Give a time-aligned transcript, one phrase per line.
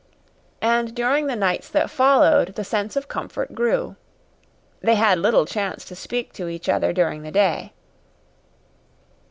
[0.63, 3.97] And during the nights that followed the sense of comfort grew.
[4.79, 7.71] They had little chance to speak to each other during the day.